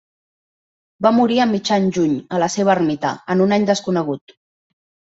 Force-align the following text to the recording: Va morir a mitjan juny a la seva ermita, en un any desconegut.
Va 1.07 1.11
morir 1.17 1.37
a 1.43 1.47
mitjan 1.51 1.87
juny 1.99 2.17
a 2.25 2.41
la 2.47 2.49
seva 2.57 2.75
ermita, 2.77 3.15
en 3.37 3.47
un 3.49 3.57
any 3.61 3.71
desconegut. 3.75 4.39